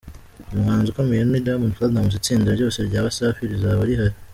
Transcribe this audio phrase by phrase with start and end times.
[0.53, 4.17] Umuhanzi ukomeye ni Diamond Platnumz n’itsinda ryose rya Waasafi rizaba rihari…”.